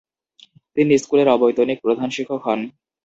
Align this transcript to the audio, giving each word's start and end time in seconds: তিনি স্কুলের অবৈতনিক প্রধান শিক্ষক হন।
তিনি 0.77 0.93
স্কুলের 0.97 1.27
অবৈতনিক 1.35 1.77
প্রধান 1.85 2.09
শিক্ষক 2.15 2.41
হন। 2.45 2.59